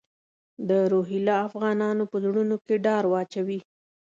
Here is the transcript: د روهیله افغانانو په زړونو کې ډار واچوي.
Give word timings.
د 0.69 0.71
روهیله 0.91 1.35
افغانانو 1.47 2.03
په 2.11 2.17
زړونو 2.23 2.55
کې 2.65 2.75
ډار 2.85 3.03
واچوي. 3.11 3.59